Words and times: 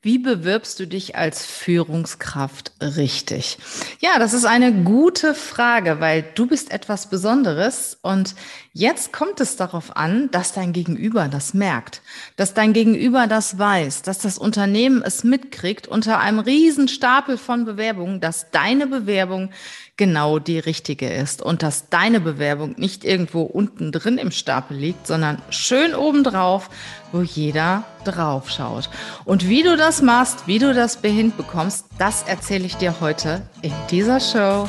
Wie 0.00 0.18
bewirbst 0.18 0.78
du 0.78 0.86
dich 0.86 1.16
als 1.16 1.44
Führungskraft 1.44 2.70
richtig? 2.80 3.58
Ja, 3.98 4.20
das 4.20 4.32
ist 4.32 4.44
eine 4.44 4.72
gute 4.84 5.34
Frage, 5.34 5.98
weil 5.98 6.24
du 6.36 6.46
bist 6.46 6.70
etwas 6.70 7.10
Besonderes 7.10 7.98
und 8.00 8.36
jetzt 8.72 9.12
kommt 9.12 9.40
es 9.40 9.56
darauf 9.56 9.96
an, 9.96 10.30
dass 10.30 10.52
dein 10.52 10.72
Gegenüber 10.72 11.26
das 11.26 11.52
merkt, 11.52 12.00
dass 12.36 12.54
dein 12.54 12.74
Gegenüber 12.74 13.26
das 13.26 13.58
weiß, 13.58 14.02
dass 14.02 14.18
das 14.18 14.38
Unternehmen 14.38 15.02
es 15.02 15.24
mitkriegt 15.24 15.88
unter 15.88 16.20
einem 16.20 16.38
riesen 16.38 16.86
Stapel 16.86 17.36
von 17.36 17.64
Bewerbungen, 17.64 18.20
dass 18.20 18.52
deine 18.52 18.86
Bewerbung 18.86 19.50
genau 19.98 20.38
die 20.38 20.58
richtige 20.58 21.08
ist 21.08 21.42
und 21.42 21.62
dass 21.62 21.90
deine 21.90 22.20
Bewerbung 22.20 22.74
nicht 22.78 23.04
irgendwo 23.04 23.42
unten 23.42 23.92
drin 23.92 24.16
im 24.16 24.30
Stapel 24.30 24.78
liegt, 24.78 25.06
sondern 25.06 25.42
schön 25.50 25.94
obendrauf, 25.94 26.70
wo 27.12 27.20
jeder 27.20 27.84
drauf 28.04 28.48
schaut. 28.48 28.88
Und 29.26 29.48
wie 29.48 29.62
du 29.62 29.76
das 29.76 30.00
machst, 30.00 30.46
wie 30.46 30.58
du 30.58 30.72
das 30.72 30.96
behind 30.96 31.36
bekommst, 31.36 31.84
das 31.98 32.22
erzähle 32.22 32.64
ich 32.64 32.76
dir 32.76 33.00
heute 33.00 33.42
in 33.60 33.72
dieser 33.90 34.20
Show. 34.20 34.68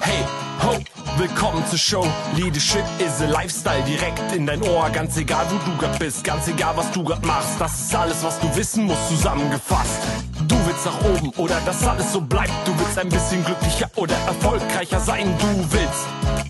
Hey, 0.00 0.24
ho, 0.62 0.76
willkommen 1.16 1.64
zur 1.68 1.78
Show. 1.78 2.06
Leadership 2.36 2.84
is 2.98 3.22
a 3.22 3.26
Lifestyle 3.26 3.82
direkt 3.84 4.34
in 4.34 4.44
dein 4.44 4.60
Ohr. 4.60 4.90
Ganz 4.90 5.16
egal, 5.16 5.46
wo 5.50 5.70
du 5.70 5.76
grad 5.78 5.98
bist, 6.00 6.24
ganz 6.24 6.48
egal, 6.48 6.76
was 6.76 6.90
du 6.90 7.04
grad 7.04 7.24
machst. 7.24 7.60
Das 7.60 7.80
ist 7.80 7.94
alles, 7.94 8.24
was 8.24 8.40
du 8.40 8.56
wissen 8.56 8.84
musst, 8.84 9.08
zusammengefasst. 9.08 10.02
Du 10.48 10.56
willst 10.66 10.84
nach 10.84 11.04
oben 11.04 11.30
oder 11.36 11.58
dass 11.64 11.86
alles 11.86 12.12
so 12.12 12.20
bleibt. 12.20 12.52
Du 12.66 12.78
willst 12.78 12.98
ein 12.98 13.08
bisschen 13.08 13.44
glücklicher 13.44 13.90
oder 13.96 14.14
erfolgreicher 14.26 15.00
sein. 15.00 15.32
Du 15.38 15.72
willst, 15.72 16.06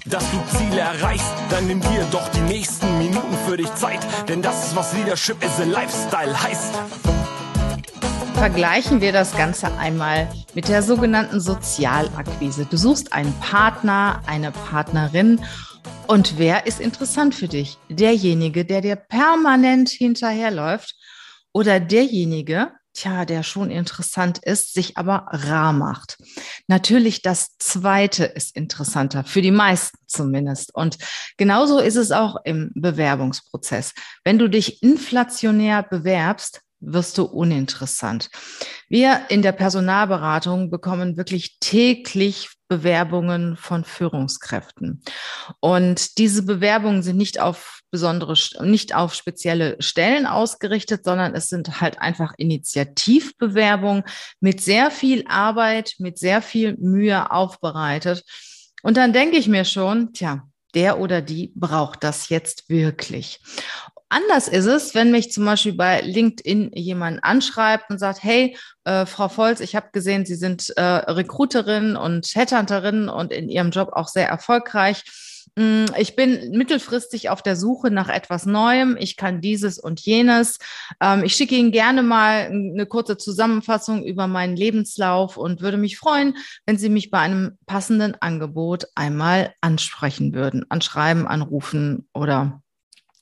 dass 0.06 0.24
du 0.30 0.42
Ziele 0.56 0.80
erreichst. 0.80 1.32
Dann 1.50 1.66
nimm 1.66 1.80
dir 1.80 2.04
doch 2.10 2.28
die 2.30 2.40
nächsten 2.40 2.98
Minuten 2.98 3.36
für 3.46 3.56
dich 3.56 3.72
Zeit. 3.74 4.00
Denn 4.28 4.42
das 4.42 4.66
ist, 4.66 4.76
was 4.76 4.92
Leadership 4.94 5.44
is 5.44 5.60
a 5.60 5.64
Lifestyle 5.64 6.42
heißt. 6.42 6.74
Vergleichen 8.34 9.00
wir 9.00 9.12
das 9.12 9.36
Ganze 9.36 9.72
einmal 9.78 10.28
mit 10.54 10.68
der 10.68 10.82
sogenannten 10.82 11.40
Sozialakquise. 11.40 12.66
Du 12.68 12.76
suchst 12.76 13.12
einen 13.12 13.32
Partner, 13.40 14.22
eine 14.26 14.50
Partnerin 14.50 15.40
und 16.06 16.36
wer 16.36 16.66
ist 16.66 16.80
interessant 16.80 17.34
für 17.34 17.48
dich? 17.48 17.78
Derjenige, 17.88 18.64
der 18.64 18.80
dir 18.80 18.96
permanent 18.96 19.88
hinterherläuft 19.88 20.94
oder 21.52 21.80
derjenige, 21.80 22.72
tja, 22.94 23.24
der 23.24 23.42
schon 23.42 23.70
interessant 23.70 24.38
ist, 24.38 24.72
sich 24.72 24.96
aber 24.96 25.26
rar 25.28 25.72
macht. 25.72 26.16
Natürlich 26.68 27.22
das 27.22 27.58
zweite 27.58 28.24
ist 28.24 28.56
interessanter, 28.56 29.24
für 29.24 29.42
die 29.42 29.50
meisten 29.50 29.98
zumindest. 30.06 30.74
Und 30.74 30.98
genauso 31.36 31.78
ist 31.78 31.96
es 31.96 32.12
auch 32.12 32.36
im 32.44 32.70
Bewerbungsprozess. 32.74 33.92
Wenn 34.24 34.38
du 34.38 34.48
dich 34.48 34.82
inflationär 34.82 35.82
bewerbst, 35.82 36.60
wirst 36.80 37.18
du 37.18 37.24
uninteressant. 37.24 38.30
Wir 38.88 39.22
in 39.28 39.42
der 39.42 39.52
Personalberatung 39.52 40.70
bekommen 40.70 41.16
wirklich 41.16 41.58
täglich 41.58 42.50
Bewerbungen 42.68 43.56
von 43.56 43.84
Führungskräften. 43.84 45.02
Und 45.60 46.18
diese 46.18 46.42
Bewerbungen 46.42 47.02
sind 47.02 47.16
nicht 47.16 47.40
auf 47.40 47.80
besondere, 47.94 48.34
nicht 48.62 48.92
auf 48.92 49.14
spezielle 49.14 49.76
Stellen 49.78 50.26
ausgerichtet, 50.26 51.04
sondern 51.04 51.32
es 51.36 51.48
sind 51.48 51.80
halt 51.80 52.00
einfach 52.00 52.34
Initiativbewerbungen 52.36 54.02
mit 54.40 54.60
sehr 54.60 54.90
viel 54.90 55.24
Arbeit, 55.28 55.94
mit 55.98 56.18
sehr 56.18 56.42
viel 56.42 56.76
Mühe 56.76 57.30
aufbereitet. 57.30 58.24
Und 58.82 58.96
dann 58.96 59.12
denke 59.12 59.36
ich 59.36 59.46
mir 59.46 59.64
schon, 59.64 60.12
tja, 60.12 60.42
der 60.74 60.98
oder 60.98 61.22
die 61.22 61.52
braucht 61.54 62.02
das 62.02 62.30
jetzt 62.30 62.68
wirklich. 62.68 63.40
Anders 64.08 64.48
ist 64.48 64.66
es, 64.66 64.96
wenn 64.96 65.12
mich 65.12 65.30
zum 65.30 65.44
Beispiel 65.44 65.74
bei 65.74 66.00
LinkedIn 66.00 66.72
jemand 66.74 67.22
anschreibt 67.22 67.90
und 67.90 67.98
sagt, 67.98 68.24
hey, 68.24 68.56
äh, 68.82 69.06
Frau 69.06 69.28
Volz, 69.28 69.60
ich 69.60 69.76
habe 69.76 69.90
gesehen, 69.92 70.26
Sie 70.26 70.34
sind 70.34 70.70
äh, 70.76 70.82
Recruiterin 70.82 71.94
und 71.94 72.26
Headhunterin 72.34 73.08
und 73.08 73.32
in 73.32 73.48
Ihrem 73.48 73.70
Job 73.70 73.90
auch 73.92 74.08
sehr 74.08 74.28
erfolgreich. 74.28 75.04
Mm, 75.56 75.86
ich 75.98 76.16
bin 76.16 76.50
mittelfristig 76.50 77.30
auf 77.30 77.42
der 77.42 77.56
Suche 77.56 77.90
nach 77.90 78.08
etwas 78.08 78.46
Neuem. 78.46 78.96
Ich 78.98 79.16
kann 79.16 79.40
dieses 79.40 79.78
und 79.78 80.00
jenes. 80.00 80.58
Ähm, 81.00 81.22
ich 81.24 81.34
schicke 81.34 81.54
Ihnen 81.54 81.72
gerne 81.72 82.02
mal 82.02 82.46
eine 82.46 82.86
kurze 82.86 83.16
Zusammenfassung 83.16 84.04
über 84.04 84.26
meinen 84.26 84.56
Lebenslauf 84.56 85.36
und 85.36 85.60
würde 85.60 85.76
mich 85.76 85.98
freuen, 85.98 86.36
wenn 86.66 86.78
Sie 86.78 86.88
mich 86.88 87.10
bei 87.10 87.18
einem 87.18 87.58
passenden 87.66 88.14
Angebot 88.20 88.86
einmal 88.94 89.54
ansprechen 89.60 90.34
würden, 90.34 90.64
anschreiben, 90.70 91.26
anrufen 91.26 92.08
oder 92.12 92.63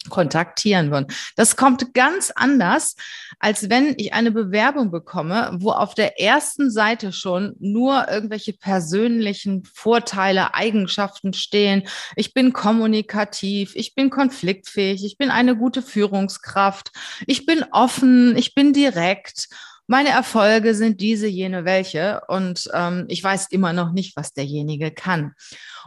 kontaktieren 0.09 0.91
würden. 0.91 1.07
Das 1.37 1.57
kommt 1.57 1.95
ganz 1.95 2.33
anders, 2.35 2.97
als 3.39 3.71
wenn 3.71 3.95
ich 3.97 4.13
eine 4.13 4.31
Bewerbung 4.31 4.91
bekomme, 4.91 5.51
wo 5.61 5.71
auf 5.71 5.95
der 5.95 6.21
ersten 6.21 6.71
Seite 6.71 7.13
schon 7.13 7.55
nur 7.59 8.09
irgendwelche 8.09 8.53
persönlichen 8.53 9.65
Vorteile, 9.65 10.55
Eigenschaften 10.55 11.33
stehen. 11.33 11.85
Ich 12.17 12.35
bin 12.35 12.53
kommunikativ, 12.53 13.75
ich 13.75 13.95
bin 13.95 14.11
konfliktfähig, 14.11 15.05
ich 15.05 15.19
bin 15.19 15.31
eine 15.31 15.57
gute 15.57 15.83
Führungskraft, 15.83 16.93
ich 17.27 17.47
bin 17.47 17.65
offen, 17.73 18.37
ich 18.37 18.55
bin 18.55 18.73
direkt 18.73 19.49
meine 19.87 20.11
Erfolge 20.11 20.75
sind 20.75 21.01
diese, 21.01 21.27
jene, 21.27 21.65
welche. 21.65 22.21
Und 22.29 22.71
ähm, 22.73 23.07
ich 23.09 23.23
weiß 23.23 23.49
immer 23.51 23.73
noch 23.73 23.93
nicht, 23.93 24.17
was 24.17 24.33
derjenige 24.33 24.91
kann. 24.91 25.33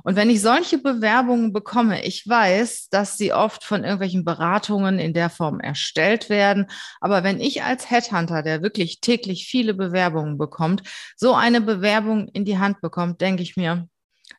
Und 0.04 0.16
wenn 0.16 0.30
ich 0.30 0.42
solche 0.42 0.78
Bewerbungen 0.78 1.54
bekomme, 1.54 2.04
ich 2.04 2.28
weiß, 2.28 2.90
dass 2.90 3.18
sie 3.18 3.34
oft 3.34 3.64
von 3.64 3.84
irgendwelchen 3.84 4.26
Beratungen 4.26 5.00
in 5.00 5.14
der 5.14 5.30
Form 5.30 5.60
erstellt 5.60 6.30
werden. 6.30 6.68
Aber 7.00 7.24
wenn 7.24 7.40
ich 7.40 7.64
als 7.64 7.90
Headhunter, 7.90 8.44
der 8.44 8.62
wirklich 8.62 9.00
täglich 9.00 9.48
viele 9.48 9.74
Bewerbungen 9.74 10.38
bekommt, 10.38 10.84
so 11.16 11.34
eine 11.34 11.62
Bewerbung 11.62 12.28
in 12.30 12.46
die 12.46 12.58
Hand 12.58 12.82
bekommt, 12.82 13.22
denke 13.22 13.44
ich 13.44 13.56
mir, 13.56 13.88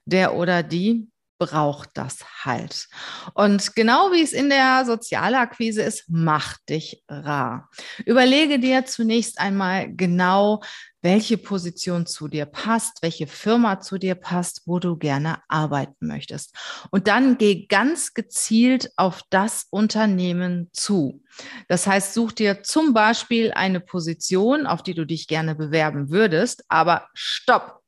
der 0.04 0.34
oder 0.34 0.62
die 0.62 1.08
braucht 1.38 1.90
das 1.94 2.44
halt. 2.44 2.88
Und 3.34 3.74
genau 3.74 4.12
wie 4.12 4.22
es 4.22 4.32
in 4.32 4.48
der 4.48 4.84
Sozialakquise 4.84 5.82
ist, 5.82 6.04
mach 6.08 6.56
dich 6.68 7.02
rar. 7.08 7.68
Überlege 8.04 8.58
dir 8.58 8.86
zunächst 8.86 9.38
einmal 9.38 9.92
genau, 9.94 10.62
welche 11.06 11.38
Position 11.38 12.04
zu 12.04 12.26
dir 12.26 12.46
passt, 12.46 13.00
welche 13.00 13.28
Firma 13.28 13.78
zu 13.78 13.96
dir 13.96 14.16
passt, 14.16 14.62
wo 14.66 14.80
du 14.80 14.96
gerne 14.96 15.38
arbeiten 15.46 16.08
möchtest. 16.08 16.52
Und 16.90 17.06
dann 17.06 17.38
geh 17.38 17.66
ganz 17.66 18.12
gezielt 18.12 18.90
auf 18.96 19.22
das 19.30 19.68
Unternehmen 19.70 20.68
zu. 20.72 21.22
Das 21.68 21.86
heißt, 21.86 22.12
such 22.12 22.32
dir 22.32 22.64
zum 22.64 22.92
Beispiel 22.92 23.52
eine 23.52 23.78
Position, 23.78 24.66
auf 24.66 24.82
die 24.82 24.94
du 24.94 25.06
dich 25.06 25.28
gerne 25.28 25.54
bewerben 25.54 26.10
würdest, 26.10 26.64
aber 26.68 27.06
stopp. 27.14 27.84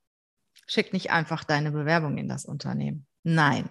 Schick 0.68 0.92
nicht 0.92 1.10
einfach 1.10 1.42
deine 1.42 1.72
Bewerbung 1.72 2.18
in 2.18 2.28
das 2.28 2.44
Unternehmen. 2.44 3.07
Nein, 3.30 3.68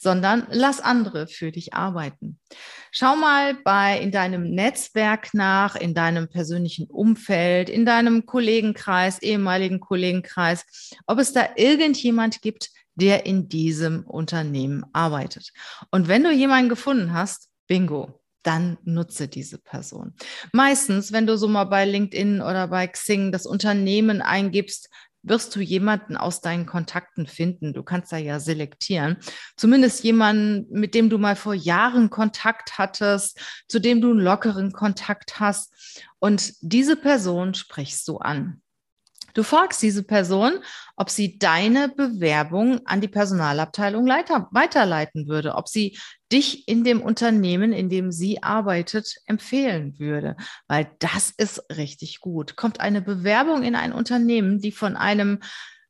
sondern 0.00 0.48
lass 0.50 0.80
andere 0.80 1.28
für 1.28 1.52
dich 1.52 1.74
arbeiten. 1.74 2.40
Schau 2.90 3.14
mal 3.14 3.54
bei 3.54 4.00
in 4.00 4.10
deinem 4.10 4.50
Netzwerk 4.50 5.32
nach, 5.32 5.76
in 5.76 5.94
deinem 5.94 6.28
persönlichen 6.28 6.90
Umfeld, 6.90 7.70
in 7.70 7.86
deinem 7.86 8.26
Kollegenkreis, 8.26 9.22
ehemaligen 9.22 9.78
Kollegenkreis, 9.78 10.64
ob 11.06 11.20
es 11.20 11.32
da 11.32 11.50
irgendjemand 11.54 12.42
gibt, 12.42 12.70
der 12.96 13.26
in 13.26 13.48
diesem 13.48 14.04
Unternehmen 14.04 14.84
arbeitet. 14.92 15.52
Und 15.92 16.08
wenn 16.08 16.24
du 16.24 16.32
jemanden 16.32 16.68
gefunden 16.68 17.12
hast, 17.12 17.48
bingo, 17.68 18.20
dann 18.42 18.78
nutze 18.84 19.28
diese 19.28 19.58
Person. 19.58 20.14
Meistens, 20.52 21.12
wenn 21.12 21.26
du 21.26 21.36
so 21.36 21.46
mal 21.46 21.64
bei 21.64 21.84
LinkedIn 21.84 22.40
oder 22.40 22.68
bei 22.68 22.86
Xing 22.86 23.30
das 23.30 23.44
Unternehmen 23.44 24.22
eingibst, 24.22 24.88
wirst 25.26 25.54
du 25.54 25.60
jemanden 25.60 26.16
aus 26.16 26.40
deinen 26.40 26.66
Kontakten 26.66 27.26
finden. 27.26 27.72
Du 27.72 27.82
kannst 27.82 28.12
da 28.12 28.16
ja 28.16 28.40
selektieren. 28.40 29.18
Zumindest 29.56 30.04
jemanden, 30.04 30.66
mit 30.70 30.94
dem 30.94 31.10
du 31.10 31.18
mal 31.18 31.36
vor 31.36 31.54
Jahren 31.54 32.10
Kontakt 32.10 32.78
hattest, 32.78 33.40
zu 33.68 33.80
dem 33.80 34.00
du 34.00 34.10
einen 34.10 34.20
lockeren 34.20 34.72
Kontakt 34.72 35.40
hast. 35.40 35.72
Und 36.18 36.54
diese 36.60 36.96
Person 36.96 37.54
sprichst 37.54 38.06
du 38.08 38.18
an. 38.18 38.62
Du 39.36 39.42
fragst 39.42 39.82
diese 39.82 40.02
Person, 40.02 40.60
ob 40.96 41.10
sie 41.10 41.38
deine 41.38 41.90
Bewerbung 41.90 42.80
an 42.86 43.02
die 43.02 43.08
Personalabteilung 43.08 44.06
leiter, 44.06 44.48
weiterleiten 44.50 45.28
würde, 45.28 45.56
ob 45.56 45.68
sie 45.68 45.98
dich 46.32 46.66
in 46.68 46.84
dem 46.84 47.02
Unternehmen, 47.02 47.74
in 47.74 47.90
dem 47.90 48.12
sie 48.12 48.42
arbeitet, 48.42 49.14
empfehlen 49.26 49.98
würde, 49.98 50.36
weil 50.68 50.90
das 51.00 51.34
ist 51.36 51.62
richtig 51.76 52.20
gut. 52.20 52.56
Kommt 52.56 52.80
eine 52.80 53.02
Bewerbung 53.02 53.62
in 53.62 53.74
ein 53.74 53.92
Unternehmen, 53.92 54.58
die 54.58 54.72
von 54.72 54.96
einem 54.96 55.40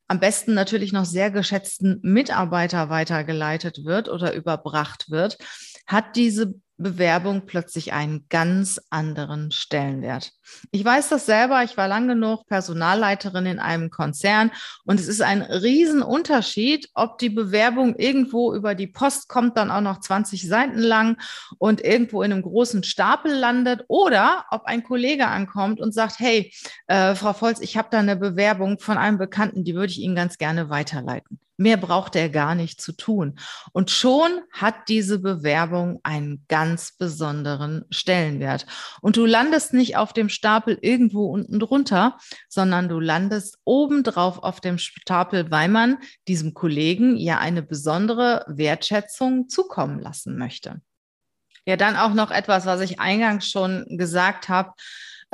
am 0.09 0.19
besten 0.19 0.53
natürlich 0.55 0.93
noch 0.93 1.05
sehr 1.05 1.31
geschätzten 1.31 2.01
Mitarbeiter 2.03 2.91
weitergeleitet 2.91 3.85
wird 3.85 4.09
oder 4.09 4.35
überbracht 4.35 5.09
wird, 5.09 5.39
hat 5.87 6.17
diese 6.17 6.55
Bewerbung 6.79 7.47
plötzlich 7.47 7.93
einen 7.93 8.27
ganz 8.29 8.81
anderen 8.91 9.51
Stellenwert. 9.51 10.33
Ich 10.71 10.85
weiß 10.85 11.09
das 11.09 11.27
selber, 11.27 11.63
ich 11.65 11.77
war 11.77 11.89
lang 11.89 12.09
genug 12.09 12.47
Personalleiterin 12.47 13.47
in 13.47 13.59
einem 13.59 13.91
Konzern 13.91 14.51
und 14.85 15.01
es 15.01 15.09
ist 15.09 15.23
ein 15.23 15.43
Riesenunterschied, 15.43 16.91
ob 16.95 17.19
die 17.19 17.31
Bewerbung 17.31 17.97
irgendwo 17.97 18.55
über 18.55 18.75
die 18.75 18.87
Post 18.87 19.29
kommt, 19.29 19.57
dann 19.57 19.71
auch 19.71 19.81
noch 19.81 20.01
20 20.01 20.47
Seiten 20.47 20.79
lang 20.79 21.21
und 21.59 21.83
irgendwo 21.83 22.23
in 22.23 22.33
einem 22.33 22.43
großen 22.43 22.85
Stapel 22.85 23.33
landet 23.33 23.85
oder 23.89 24.45
ob 24.51 24.65
ein 24.65 24.83
Kollege 24.83 25.27
ankommt 25.27 25.81
und 25.81 25.93
sagt, 25.93 26.19
hey, 26.19 26.53
äh, 26.87 27.15
Frau 27.15 27.33
Volz, 27.33 27.61
ich 27.61 27.77
habe 27.77 27.89
da 27.91 27.99
eine 27.99 28.17
Bewerbung 28.17 28.79
von 28.79 28.99
einem 28.99 29.19
Bekannten, 29.19 29.65
die 29.65 29.75
würde 29.75 29.93
ich 29.93 30.01
Ihnen 30.01 30.15
ganz 30.15 30.39
gerne 30.39 30.71
weiterleiten. 30.71 31.41
Mehr 31.57 31.77
braucht 31.77 32.17
er 32.17 32.29
gar 32.29 32.55
nicht 32.55 32.81
zu 32.81 32.93
tun. 32.93 33.39
Und 33.73 33.91
schon 33.91 34.41
hat 34.53 34.89
diese 34.89 35.19
Bewerbung 35.19 36.01
einen 36.03 36.45
ganz 36.49 36.93
besonderen 36.93 37.85
Stellenwert. 37.91 38.67
Und 39.01 39.17
du 39.17 39.25
landest 39.25 39.73
nicht 39.73 39.97
auf 39.97 40.13
dem 40.13 40.29
Stapel 40.29 40.79
irgendwo 40.81 41.27
unten 41.27 41.59
drunter, 41.59 42.19
sondern 42.49 42.89
du 42.89 43.01
landest 43.01 43.59
obendrauf 43.65 44.39
auf 44.39 44.61
dem 44.61 44.79
Stapel, 44.79 45.51
weil 45.51 45.69
man 45.69 45.99
diesem 46.29 46.53
Kollegen 46.55 47.17
ja 47.17 47.39
eine 47.39 47.63
besondere 47.63 48.45
Wertschätzung 48.49 49.49
zukommen 49.49 50.01
lassen 50.01 50.37
möchte. 50.37 50.81
Ja, 51.67 51.77
dann 51.77 51.97
auch 51.97 52.15
noch 52.15 52.31
etwas, 52.31 52.65
was 52.65 52.81
ich 52.81 53.01
eingangs 53.01 53.51
schon 53.51 53.85
gesagt 53.89 54.49
habe. 54.49 54.73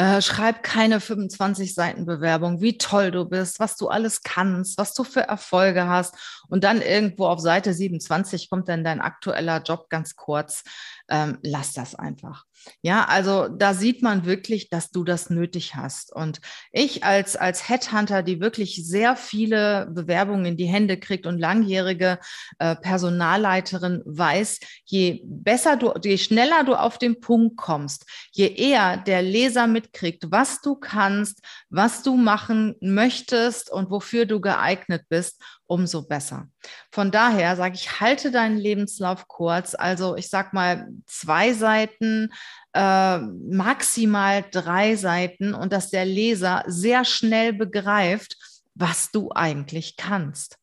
Äh, 0.03 0.21
schreib 0.21 0.65
keine 0.65 0.99
25 0.99 1.75
Seiten 1.75 2.07
Bewerbung, 2.07 2.61
wie 2.61 2.77
toll 2.77 3.13
du 3.13 3.25
bist, 3.25 3.61
was 3.61 3.77
du 3.77 3.87
alles 3.87 4.25
kannst, 4.25 4.77
was 4.77 4.95
du 4.95 5.05
für 5.05 5.21
Erfolge 5.21 5.87
hast. 5.87 6.43
Und 6.49 6.65
dann 6.65 6.83
irgendwo 6.83 7.27
auf 7.27 7.39
Seite 7.39 7.73
27 7.73 8.51
kommt 8.51 8.69
dann 8.69 8.83
dein 8.83 9.01
aktueller 9.01 9.63
Job 9.63 9.91
ganz 9.91 10.17
kurz. 10.17 10.65
Ähm, 11.13 11.37
lass 11.43 11.75
das 11.75 11.95
einfach. 11.95 12.47
Ja, 12.81 13.05
also 13.05 13.49
da 13.49 13.75
sieht 13.75 14.03
man 14.03 14.25
wirklich, 14.25 14.71
dass 14.71 14.91
du 14.91 15.05
das 15.05 15.29
nötig 15.29 15.75
hast. 15.75 16.11
Und 16.11 16.41
ich 16.73 17.05
als, 17.05 17.37
als 17.37 17.69
Headhunter, 17.69 18.23
die 18.23 18.41
wirklich 18.41 18.87
sehr 18.87 19.15
viele 19.15 19.91
Bewerbungen 19.93 20.47
in 20.47 20.57
die 20.57 20.69
Hände 20.69 20.97
kriegt 20.97 21.27
und 21.27 21.39
langjährige 21.39 22.19
äh, 22.59 22.77
Personalleiterin 22.77 24.01
weiß, 24.07 24.61
je 24.87 25.21
besser 25.27 25.77
du, 25.77 25.93
je 26.03 26.17
schneller 26.17 26.65
du 26.65 26.77
auf 26.77 26.97
den 26.97 27.21
Punkt 27.21 27.59
kommst, 27.59 28.07
je 28.31 28.47
eher 28.47 28.97
der 28.97 29.21
Leser 29.21 29.67
mitkriegt, 29.67 30.31
was 30.31 30.63
du 30.63 30.77
kannst, 30.77 31.43
was 31.69 32.03
du 32.03 32.17
machen 32.17 32.77
möchtest 32.81 33.71
und 33.71 33.91
wofür 33.91 34.25
du 34.25 34.41
geeignet 34.41 35.03
bist, 35.11 35.43
umso 35.73 36.03
besser. 36.03 36.49
Von 36.91 37.11
daher 37.11 37.57
sage 37.57 37.77
ich, 37.77 37.99
halte 37.99 38.31
deinen 38.31 38.59
Lebenslauf 38.59 39.27
kurz. 39.27 39.75
Also 39.75 40.17
ich 40.17 40.29
sage 40.29 40.51
mal 40.53 40.89
zwei 41.07 41.55
Seiten, 41.55 42.31
äh, 42.75 43.19
maximal 43.19 44.45
drei 44.51 44.97
Seiten 44.97 45.55
und 45.55 45.73
dass 45.73 45.89
der 45.89 46.05
Leser 46.05 46.63
sehr 46.67 47.07
schnell 47.07 47.55
begreift, 47.55 48.37
was 48.75 49.11
du 49.13 49.31
eigentlich 49.35 49.97
kannst. 49.97 50.59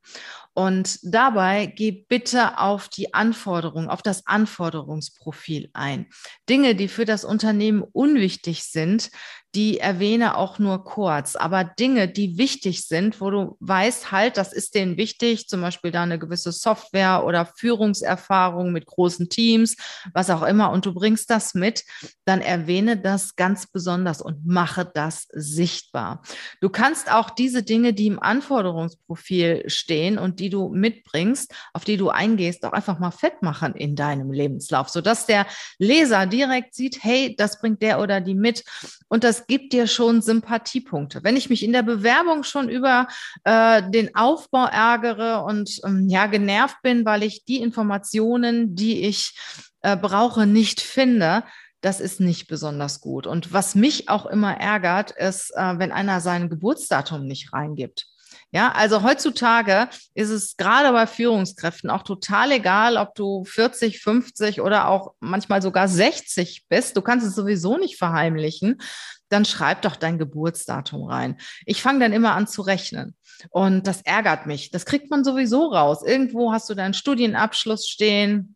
Und 0.54 1.00
dabei 1.04 1.68
geh 1.68 1.92
bitte 1.92 2.60
auf 2.60 2.88
die 2.90 3.14
Anforderungen, 3.14 3.90
auf 3.90 4.02
das 4.02 4.28
Anforderungsprofil 4.28 5.70
ein. 5.74 6.08
Dinge, 6.50 6.76
die 6.76 6.88
für 6.88 7.06
das 7.06 7.24
Unternehmen 7.24 7.82
unwichtig 7.82 8.64
sind, 8.64 9.10
die 9.56 9.80
erwähne 9.80 10.38
auch 10.38 10.60
nur 10.60 10.84
kurz. 10.84 11.36
Aber 11.36 11.63
Dinge, 11.63 12.07
die 12.07 12.38
wichtig 12.38 12.86
sind, 12.86 13.19
wo 13.19 13.31
du 13.31 13.57
weißt, 13.60 14.12
halt, 14.12 14.38
das 14.38 14.54
ist 14.54 14.75
denen 14.75 14.98
wichtig, 14.98 15.48
zum 15.48 15.62
Beispiel 15.62 15.92
da 15.92 16.04
eine 16.04 16.19
gewisse 16.19 16.51
Software 16.51 17.25
oder 17.25 17.48
Führungserfahrung 17.57 18.72
mit 18.72 18.86
großen 18.86 19.30
Teams, 19.30 19.75
was 20.13 20.30
auch 20.30 20.44
immer, 20.44 20.72
und 20.72 20.86
du 20.86 20.94
bringst 20.94 21.31
das 21.31 21.56
mit, 21.56 21.84
dann 22.25 22.42
erwähne 22.42 22.98
das 22.98 23.36
ganz 23.36 23.66
besonders 23.66 24.22
und 24.22 24.46
mache 24.46 24.90
das 24.94 25.28
sichtbar. 25.31 26.22
Du 26.62 26.69
kannst 26.69 27.12
auch 27.12 27.31
diese 27.31 27.63
Dinge, 27.63 27.94
die 27.94 28.07
im 28.07 28.22
Anforderungsprofil 28.22 29.63
stehen 29.68 30.19
und 30.19 30.40
die 30.40 30.52
du 30.52 30.69
mitbringst, 30.69 31.54
auf 31.74 31.86
die 31.86 31.98
du 31.98 32.10
eingehst, 32.10 32.63
auch 32.66 32.74
einfach 32.74 33.00
mal 33.00 33.12
fett 33.12 33.42
machen 33.42 33.74
in 33.74 33.95
deinem 33.95 34.31
Lebenslauf, 34.31 34.90
sodass 34.90 35.25
der 35.25 35.48
Leser 35.80 36.28
direkt 36.28 36.75
sieht, 36.75 37.04
hey, 37.04 37.36
das 37.36 37.60
bringt 37.60 37.81
der 37.81 38.00
oder 38.00 38.22
die 38.22 38.36
mit. 38.36 38.63
Und 39.07 39.24
das 39.24 39.39
gibt 39.48 39.74
dir 39.74 39.88
schon 39.88 40.22
Sympathiepunkte. 40.22 41.24
Wenn 41.24 41.38
ich 41.38 41.50
mich 41.50 41.64
in 41.64 41.74
der 41.74 41.84
Bewerbung 41.84 42.44
schon 42.44 42.70
über 42.70 43.08
äh, 43.44 43.84
den 43.90 44.16
Aufbau 44.16 44.66
ärgere 44.66 45.44
und 45.44 45.82
ähm, 45.86 46.08
ja 46.10 46.28
genervt 46.28 46.78
bin, 46.82 47.06
weil 47.06 47.24
ich 47.24 47.46
die 47.46 47.62
Informationen, 47.62 48.76
die 48.76 49.02
ich 49.02 49.38
äh, 49.82 49.96
brauche, 49.96 50.46
nicht 50.46 50.82
finde, 50.82 51.44
das 51.82 52.00
ist 52.00 52.20
nicht 52.20 52.48
besonders 52.48 53.00
gut. 53.02 53.26
Und 53.26 53.54
was 53.54 53.76
mich 53.76 54.10
auch 54.10 54.26
immer 54.26 54.58
ärgert, 54.58 55.12
ist, 55.12 55.52
äh, 55.56 55.80
wenn 55.80 55.92
einer 55.92 56.20
sein 56.22 56.50
Geburtsdatum 56.50 57.26
nicht 57.26 57.54
reingibt. 57.54 58.08
Ja, 58.52 58.72
also 58.72 59.04
heutzutage 59.04 59.90
ist 60.16 60.30
es 60.30 60.58
gerade 60.58 60.92
bei 60.92 61.06
Führungskräften 61.06 61.90
auch 61.90 62.04
total 62.04 62.52
egal, 62.52 62.98
ob 62.98 63.14
du 63.16 63.44
40, 63.44 64.02
50 64.02 64.62
oder 64.62 64.88
auch 64.88 65.14
manchmal 65.20 65.62
sogar 65.62 65.88
60 65.88 66.66
bist. 66.68 66.98
Du 66.98 67.02
kannst 67.02 67.28
es 67.28 67.36
sowieso 67.36 67.78
nicht 67.78 67.98
verheimlichen. 67.98 68.82
Dann 69.30 69.46
schreib 69.46 69.84
doch 69.84 69.96
dein 69.96 70.18
Geburtsdatum 70.18 71.04
rein. 71.04 71.38
Ich 71.66 71.84
fange 71.84 72.00
dann 72.00 72.14
immer 72.14 72.34
an 72.34 72.48
zu 72.48 72.64
rechnen. 72.64 73.16
Und 73.50 73.86
das 73.86 74.02
ärgert 74.02 74.48
mich. 74.48 74.72
Das 74.72 74.86
kriegt 74.86 75.12
man 75.12 75.24
sowieso 75.24 75.68
raus. 75.68 76.02
Irgendwo 76.04 76.52
hast 76.52 76.70
du 76.70 76.74
deinen 76.74 76.96
Studienabschluss 76.96 77.88
stehen, 77.88 78.56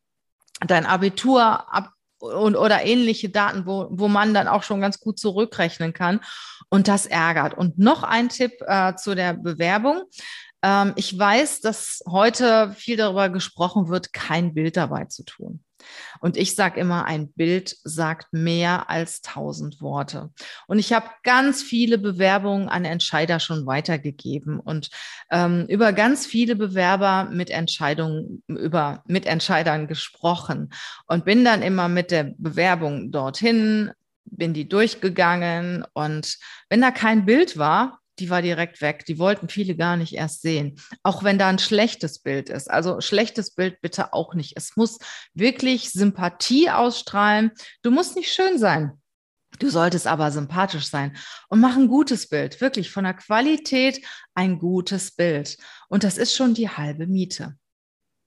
dein 0.66 0.86
Abitur 0.86 1.72
ab 1.72 1.92
und, 2.24 2.56
oder 2.56 2.86
ähnliche 2.86 3.30
Daten, 3.30 3.66
wo, 3.66 3.88
wo 3.92 4.08
man 4.08 4.34
dann 4.34 4.48
auch 4.48 4.64
schon 4.64 4.82
ganz 4.82 5.00
gut 5.00 5.20
zurückrechnen 5.20 5.94
kann. 5.94 6.22
Und 6.74 6.88
das 6.88 7.06
ärgert. 7.06 7.56
Und 7.56 7.78
noch 7.78 8.02
ein 8.02 8.30
Tipp 8.30 8.54
äh, 8.66 8.96
zu 8.96 9.14
der 9.14 9.36
Bewerbung. 9.36 10.06
Ähm, 10.64 10.94
ich 10.96 11.16
weiß, 11.16 11.62
dass 11.62 12.04
heute 12.10 12.74
viel 12.75 12.98
darüber 12.98 13.30
gesprochen 13.30 13.90
wird, 13.90 14.12
kein 14.12 14.56
Bild 14.56 14.75
dabei 14.75 15.06
zu 15.06 15.24
tun. 15.24 15.64
Und 16.20 16.36
ich 16.36 16.56
sage 16.56 16.80
immer, 16.80 17.06
ein 17.06 17.31
Bild 17.34 17.75
sagt 17.84 18.34
mehr 18.34 18.90
als 18.90 19.22
tausend 19.22 19.81
Worte. 19.81 20.31
Und 20.66 20.80
ich 20.80 20.94
habe 20.94 21.12
ganz 21.22 21.62
viele 21.62 22.00
Bewerbungen 22.00 22.70
an 22.70 22.86
Entscheider 22.86 23.40
schon 23.40 23.68
weitergegeben 23.68 24.60
und 24.60 24.90
ähm, 25.30 25.68
über 25.70 25.94
ganz 25.94 26.25
viele 26.25 26.56
Bewerber 26.56 27.30
mit 27.31 27.52
Entscheidungen, 27.52 28.42
über 28.48 29.04
mit 29.06 29.28
Entscheidern 29.28 29.88
gesprochen 29.88 30.74
und 31.06 31.24
bin 31.24 31.46
dann 31.46 31.62
immer 31.62 31.88
mit 31.88 32.10
der 32.10 32.34
Bewerbung 32.40 33.12
dorthin, 33.12 33.92
bin 34.25 34.54
die 34.54 34.68
durchgegangen 34.68 35.86
und 35.94 36.38
wenn 36.70 36.81
da 36.81 36.92
kein 36.92 37.25
Bild 37.25 37.58
war, 37.58 38.00
die 38.20 38.30
war 38.30 38.42
direkt 38.42 38.81
weg. 38.81 39.06
Die 39.06 39.18
wollten 39.18 39.50
viele 39.50 39.75
gar 39.75 39.98
nicht 39.98 40.14
erst 40.14 40.42
sehen. 40.42 40.80
Auch 41.02 41.24
wenn 41.24 41.40
da 41.40 41.50
ein 41.50 41.60
schlechtes 41.60 42.20
Bild 42.20 42.50
ist. 42.50 42.70
Also 42.70 43.02
schlechtes 43.02 43.56
Bild 43.56 43.81
bitte 43.81 44.14
auch 44.14 44.36
nicht. 44.36 44.54
Es 44.56 44.75
muss 44.75 45.00
wirklich 45.34 45.92
Sympathie 45.92 46.70
ausstrahlen. 46.70 47.52
Du 47.81 47.92
musst 47.92 48.16
nicht 48.16 48.31
schön 48.31 48.60
sein. 48.60 49.02
Du 49.60 49.70
solltest 49.70 50.08
aber 50.08 50.31
sympathisch 50.31 50.88
sein 50.88 51.16
und 51.50 51.60
mach 51.60 51.75
ein 51.75 51.88
gutes 51.88 52.28
Bild. 52.28 52.60
Wirklich 52.60 52.90
von 52.90 53.04
der 53.04 53.14
Qualität 53.14 54.03
ein 54.34 54.58
gutes 54.60 55.12
Bild. 55.12 55.58
Und 55.89 56.03
das 56.03 56.18
ist 56.18 56.36
schon 56.36 56.53
die 56.53 56.70
halbe 56.70 57.08
Miete. 57.08 57.56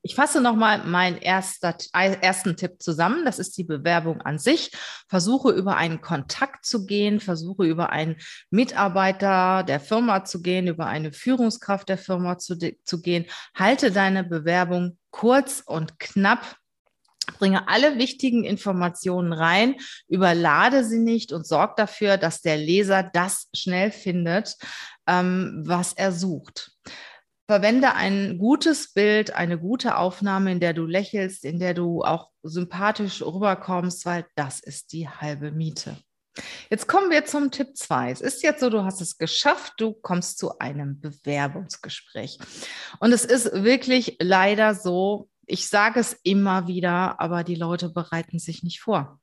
Ich 0.07 0.15
fasse 0.15 0.41
nochmal 0.41 0.85
meinen 0.85 1.17
erster, 1.17 1.77
ersten 1.93 2.57
Tipp 2.57 2.81
zusammen. 2.81 3.25
Das 3.25 3.41
ist 3.41 3.59
die 3.59 3.65
Bewerbung 3.65 4.21
an 4.21 4.39
sich. 4.39 4.71
Versuche 5.09 5.51
über 5.51 5.77
einen 5.77 6.01
Kontakt 6.01 6.65
zu 6.65 6.87
gehen, 6.87 7.19
versuche 7.19 7.65
über 7.67 7.91
einen 7.91 8.15
Mitarbeiter 8.51 9.65
der 9.65 9.81
Firma 9.81 10.23
zu 10.23 10.43
gehen, 10.43 10.69
über 10.69 10.87
eine 10.87 11.11
Führungskraft 11.13 11.89
der 11.89 11.99
Firma 11.99 12.39
zu, 12.39 12.57
zu 12.57 13.03
gehen. 13.03 13.27
Halte 13.57 13.91
deine 13.91 14.23
Bewerbung 14.23 14.97
kurz 15.11 15.61
und 15.67 15.99
knapp. 15.99 16.55
Bringe 17.41 17.67
alle 17.67 17.99
wichtigen 17.99 18.45
Informationen 18.45 19.33
rein, 19.33 19.75
überlade 20.07 20.85
sie 20.85 21.01
nicht 21.01 21.33
und 21.33 21.49
sorg 21.49 21.75
dafür, 21.75 22.17
dass 22.17 22.43
der 22.43 22.59
Leser 22.59 23.03
das 23.03 23.49
schnell 23.53 23.91
findet, 23.91 24.55
ähm, 25.09 25.65
was 25.67 25.95
er 25.95 26.13
sucht. 26.13 26.76
Verwende 27.49 27.95
ein 27.95 28.39
gutes 28.39 28.93
Bild, 28.93 29.33
eine 29.33 29.59
gute 29.59 29.99
Aufnahme, 29.99 30.51
in 30.51 30.59
der 30.59 30.73
du 30.73 30.85
lächelst, 30.85 31.45
in 31.45 31.61
der 31.61 31.75
du 31.75 32.03
auch 32.03 32.31
sympathisch 32.43 33.23
rüberkommst, 33.23 34.05
weil 34.05 34.27
das 34.35 34.59
ist 34.59 34.93
die 34.93 35.09
halbe 35.09 35.53
Miete. 35.53 35.97
Jetzt 36.71 36.89
kommen 36.89 37.11
wir 37.11 37.25
zum 37.25 37.53
Tipp 37.53 37.77
2. 37.77 38.11
Es 38.11 38.21
ist 38.21 38.43
jetzt 38.43 38.61
so, 38.61 38.69
du 38.69 38.85
hast 38.85 39.01
es 39.01 39.17
geschafft, 39.17 39.75
du 39.79 39.93
kommst 39.93 40.39
zu 40.39 40.59
einem 40.59 41.01
Bewerbungsgespräch. 41.01 42.39
Und 42.99 43.13
es 43.13 43.25
ist 43.25 43.53
wirklich 43.53 44.17
leider 44.21 44.75
so, 44.75 45.29
ich 45.47 45.69
sage 45.69 46.01
es 46.01 46.15
immer 46.25 46.67
wieder, 46.67 47.21
aber 47.21 47.45
die 47.45 47.55
Leute 47.55 47.91
bereiten 47.91 48.41
sich 48.41 48.65
nicht 48.65 48.81
vor. 48.81 49.21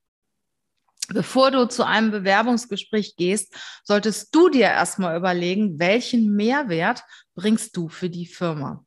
Bevor 1.13 1.51
du 1.51 1.67
zu 1.67 1.85
einem 1.85 2.11
Bewerbungsgespräch 2.11 3.15
gehst, 3.15 3.55
solltest 3.83 4.33
du 4.35 4.49
dir 4.49 4.65
erstmal 4.65 5.17
überlegen, 5.17 5.79
welchen 5.79 6.33
Mehrwert 6.33 7.03
bringst 7.35 7.75
du 7.77 7.89
für 7.89 8.09
die 8.09 8.25
Firma. 8.25 8.83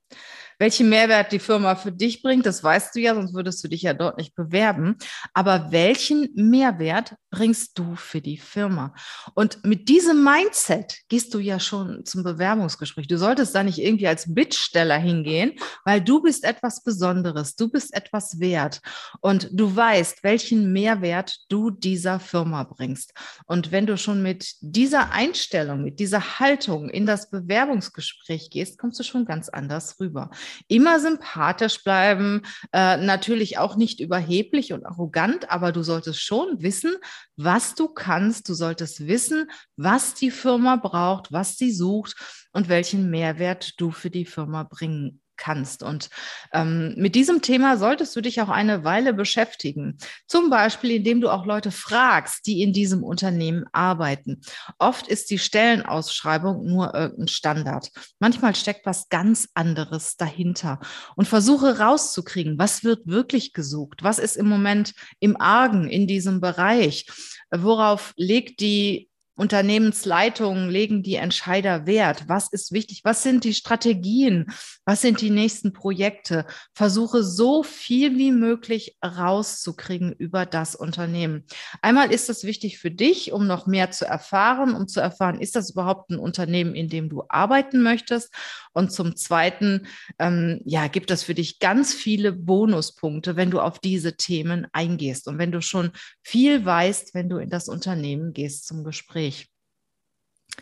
welchen 0.58 0.88
Mehrwert 0.88 1.32
die 1.32 1.38
Firma 1.38 1.76
für 1.76 1.92
dich 1.92 2.22
bringt, 2.22 2.46
das 2.46 2.64
weißt 2.64 2.94
du 2.94 3.00
ja, 3.00 3.14
sonst 3.14 3.34
würdest 3.34 3.62
du 3.62 3.68
dich 3.68 3.82
ja 3.82 3.92
dort 3.92 4.16
nicht 4.16 4.34
bewerben. 4.34 4.96
Aber 5.34 5.70
welchen 5.70 6.30
Mehrwert 6.34 7.14
bringst 7.36 7.78
du 7.78 7.96
für 7.96 8.22
die 8.22 8.38
Firma? 8.38 8.94
Und 9.34 9.62
mit 9.62 9.90
diesem 9.90 10.24
Mindset 10.24 11.00
gehst 11.08 11.34
du 11.34 11.38
ja 11.38 11.60
schon 11.60 12.06
zum 12.06 12.22
Bewerbungsgespräch. 12.22 13.08
Du 13.08 13.18
solltest 13.18 13.54
da 13.54 13.62
nicht 13.62 13.78
irgendwie 13.78 14.08
als 14.08 14.32
Bittsteller 14.32 14.96
hingehen, 14.96 15.52
weil 15.84 16.00
du 16.00 16.22
bist 16.22 16.44
etwas 16.44 16.82
Besonderes, 16.82 17.54
du 17.54 17.68
bist 17.68 17.94
etwas 17.94 18.40
wert 18.40 18.80
und 19.20 19.50
du 19.52 19.76
weißt, 19.76 20.24
welchen 20.24 20.72
Mehrwert 20.72 21.36
du 21.50 21.70
dieser 21.70 22.20
Firma 22.20 22.62
bringst. 22.62 23.12
Und 23.44 23.70
wenn 23.70 23.84
du 23.84 23.98
schon 23.98 24.22
mit 24.22 24.54
dieser 24.60 25.12
Einstellung, 25.12 25.82
mit 25.82 26.00
dieser 26.00 26.40
Haltung 26.40 26.88
in 26.88 27.04
das 27.04 27.28
Bewerbungsgespräch 27.28 28.48
gehst, 28.48 28.78
kommst 28.78 28.98
du 28.98 29.04
schon 29.04 29.26
ganz 29.26 29.50
anders 29.50 30.00
rüber. 30.00 30.30
Immer 30.68 31.00
sympathisch 31.00 31.84
bleiben, 31.84 32.42
äh, 32.72 32.96
natürlich 32.96 33.58
auch 33.58 33.76
nicht 33.76 34.00
überheblich 34.00 34.72
und 34.72 34.86
arrogant, 34.86 35.50
aber 35.50 35.70
du 35.72 35.82
solltest 35.82 36.22
schon 36.22 36.62
wissen, 36.62 36.96
was 37.36 37.74
du 37.74 37.88
kannst. 37.88 38.48
Du 38.48 38.54
solltest 38.54 39.06
wissen, 39.06 39.50
was 39.76 40.14
die 40.14 40.30
Firma 40.30 40.76
braucht, 40.76 41.32
was 41.32 41.56
sie 41.56 41.72
sucht 41.72 42.16
und 42.52 42.68
welchen 42.68 43.10
Mehrwert 43.10 43.80
du 43.80 43.90
für 43.90 44.10
die 44.10 44.26
Firma 44.26 44.62
bringen 44.62 45.20
kannst. 45.36 45.82
Und 45.82 46.10
ähm, 46.52 46.94
mit 46.96 47.14
diesem 47.14 47.42
Thema 47.42 47.76
solltest 47.76 48.14
du 48.16 48.20
dich 48.20 48.40
auch 48.40 48.48
eine 48.48 48.84
Weile 48.84 49.12
beschäftigen. 49.12 49.98
Zum 50.26 50.50
Beispiel, 50.50 50.92
indem 50.92 51.20
du 51.20 51.30
auch 51.30 51.46
Leute 51.46 51.70
fragst, 51.70 52.46
die 52.46 52.62
in 52.62 52.72
diesem 52.72 53.02
Unternehmen 53.02 53.64
arbeiten. 53.72 54.40
Oft 54.78 55.08
ist 55.08 55.30
die 55.30 55.38
Stellenausschreibung 55.38 56.66
nur 56.66 56.94
irgendein 56.94 57.28
Standard. 57.28 57.90
Manchmal 58.18 58.54
steckt 58.54 58.86
was 58.86 59.08
ganz 59.08 59.48
anderes 59.54 60.16
dahinter. 60.16 60.80
Und 61.16 61.28
versuche 61.28 61.78
rauszukriegen, 61.78 62.58
was 62.58 62.84
wird 62.84 63.06
wirklich 63.06 63.52
gesucht? 63.52 64.02
Was 64.02 64.18
ist 64.18 64.36
im 64.36 64.48
Moment 64.48 64.94
im 65.20 65.40
Argen 65.40 65.88
in 65.88 66.06
diesem 66.06 66.40
Bereich? 66.40 67.06
Worauf 67.50 68.12
legt 68.16 68.60
die 68.60 69.10
Unternehmensleitungen 69.36 70.70
legen 70.70 71.02
die 71.02 71.16
Entscheider 71.16 71.86
Wert? 71.86 72.24
Was 72.26 72.48
ist 72.50 72.72
wichtig? 72.72 73.02
Was 73.04 73.22
sind 73.22 73.44
die 73.44 73.52
Strategien? 73.52 74.46
Was 74.86 75.02
sind 75.02 75.20
die 75.20 75.30
nächsten 75.30 75.74
Projekte? 75.74 76.46
Versuche 76.74 77.22
so 77.22 77.62
viel 77.62 78.16
wie 78.16 78.32
möglich 78.32 78.96
rauszukriegen 79.04 80.12
über 80.12 80.46
das 80.46 80.74
Unternehmen. 80.74 81.44
Einmal 81.82 82.12
ist 82.12 82.30
es 82.30 82.44
wichtig 82.44 82.78
für 82.78 82.90
dich, 82.90 83.32
um 83.32 83.46
noch 83.46 83.66
mehr 83.66 83.90
zu 83.90 84.06
erfahren, 84.06 84.74
um 84.74 84.88
zu 84.88 85.00
erfahren, 85.00 85.38
ist 85.38 85.54
das 85.54 85.70
überhaupt 85.70 86.10
ein 86.10 86.18
Unternehmen, 86.18 86.74
in 86.74 86.88
dem 86.88 87.10
du 87.10 87.24
arbeiten 87.28 87.82
möchtest? 87.82 88.32
Und 88.72 88.90
zum 88.92 89.16
Zweiten, 89.16 89.86
ähm, 90.18 90.60
ja, 90.64 90.86
gibt 90.88 91.10
es 91.10 91.22
für 91.22 91.34
dich 91.34 91.58
ganz 91.58 91.92
viele 91.92 92.32
Bonuspunkte, 92.32 93.36
wenn 93.36 93.50
du 93.50 93.60
auf 93.60 93.80
diese 93.80 94.16
Themen 94.16 94.66
eingehst 94.72 95.28
und 95.28 95.38
wenn 95.38 95.52
du 95.52 95.60
schon 95.60 95.92
viel 96.22 96.64
weißt, 96.64 97.14
wenn 97.14 97.28
du 97.28 97.36
in 97.36 97.50
das 97.50 97.68
Unternehmen 97.68 98.32
gehst 98.32 98.66
zum 98.66 98.84
Gespräch. 98.84 99.25
Gespräch. 99.30 99.55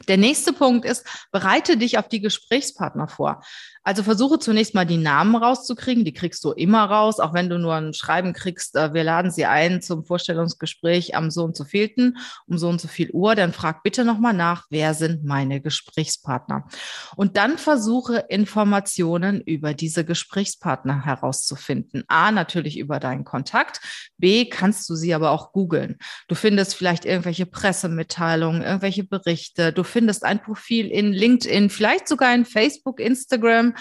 Der 0.09 0.17
nächste 0.17 0.53
Punkt 0.53 0.85
ist, 0.85 1.07
bereite 1.31 1.77
dich 1.77 1.99
auf 1.99 2.09
die 2.09 2.21
Gesprächspartner 2.21 3.09
vor. 3.09 3.43
Also 3.87 4.03
versuche 4.03 4.39
zunächst 4.39 4.75
mal 4.75 4.87
die 4.87 4.97
Namen 4.97 5.37
rauszukriegen. 5.37 6.07
Die 6.07 6.15
kriegst 6.15 6.43
du 6.43 6.53
immer 6.53 6.85
raus, 6.85 7.21
auch 7.21 7.35
wenn 7.35 7.51
du 7.51 7.59
nur 7.59 7.75
ein 7.75 7.93
Schreiben 7.93 8.33
kriegst, 8.33 8.77
äh, 8.77 8.95
wir 8.95 9.05
laden 9.05 9.31
sie 9.31 9.45
ein 9.45 9.83
zum 9.83 10.07
Vorstellungsgespräch 10.07 11.15
am 11.15 11.31
so 11.31 11.45
und 11.45 11.55
so 11.55 11.65
vielten, 11.65 12.17
um 12.47 12.57
so 12.57 12.69
und 12.71 12.81
so 12.81 12.89
viel 12.89 13.11
Uhr. 13.11 13.35
Dann 13.35 13.53
frag 13.53 13.83
bitte 13.83 14.07
nochmal 14.07 14.33
nach, 14.33 14.65
wer 14.71 14.95
sind 14.95 15.25
meine 15.25 15.61
Gesprächspartner? 15.61 16.67
Und 17.15 17.37
dann 17.37 17.59
versuche 17.59 18.25
Informationen 18.31 19.43
über 19.43 19.75
diese 19.75 20.07
Gesprächspartner 20.07 21.05
herauszufinden. 21.05 22.05
A, 22.09 22.33
natürlich 22.33 22.79
über 22.79 23.01
deinen 23.01 23.25
Kontakt. 23.25 23.81
B, 24.17 24.47
kannst 24.47 24.89
du 24.89 24.95
sie 24.95 25.13
aber 25.13 25.31
auch 25.31 25.53
googeln. 25.53 25.99
Du 26.29 26.35
findest 26.35 26.75
vielleicht 26.75 27.05
irgendwelche 27.05 27.45
Pressemitteilungen, 27.45 28.63
irgendwelche 28.63 29.05
Berichte. 29.05 29.75
Du 29.75 29.84
findest 29.85 30.25
ein 30.25 30.43
Profil 30.43 30.89
in 30.91 31.13
LinkedIn, 31.13 31.71
vielleicht 31.71 32.09
sogar 32.09 32.35
in 32.35 32.45
Facebook, 32.45 33.01
Instagram 33.01 33.75